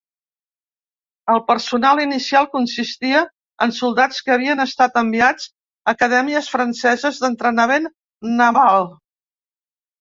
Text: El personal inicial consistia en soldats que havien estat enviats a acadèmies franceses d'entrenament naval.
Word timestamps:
El 1.33 1.41
personal 1.49 2.01
inicial 2.05 2.47
consistia 2.55 3.21
en 3.67 3.75
soldats 3.81 4.23
que 4.29 4.35
havien 4.37 4.65
estat 4.65 4.99
enviats 5.05 5.47
a 5.51 5.95
acadèmies 5.95 6.51
franceses 6.57 7.23
d'entrenament 7.25 7.89
naval. 8.45 8.95